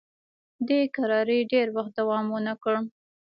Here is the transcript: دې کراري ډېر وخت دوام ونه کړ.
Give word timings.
دې 0.67 0.79
کراري 0.95 1.39
ډېر 1.51 1.67
وخت 1.75 1.93
دوام 1.99 2.25
ونه 2.31 2.53
کړ. 2.63 2.75